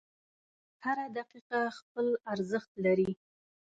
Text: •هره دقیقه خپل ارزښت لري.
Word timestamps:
•هره 0.83 1.05
دقیقه 1.17 1.59
خپل 1.77 2.07
ارزښت 2.33 2.71
لري. 2.85 3.11